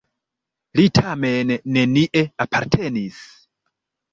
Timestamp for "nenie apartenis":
1.75-3.21